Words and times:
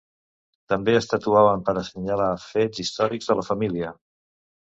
També 0.71 0.95
es 0.99 1.07
tatuaven 1.09 1.61
per 1.67 1.75
assenyalar 1.81 2.31
fets 2.45 2.83
històrics 2.85 3.31
de 3.33 3.39
la 3.41 3.47
família. 3.51 3.93